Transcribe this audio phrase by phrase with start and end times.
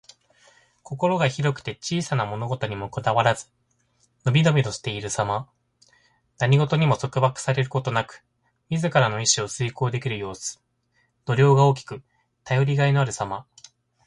[0.81, 3.45] 心が広くて小さな物事にこだわらず、
[4.25, 5.47] のびのびしているさま。
[6.39, 8.25] 何事にも束縛されることなく、
[8.71, 10.59] 自らの意志を遂行できる様子。
[11.25, 12.01] 度量が大きく、
[12.43, 13.45] 頼りがいのあるさま。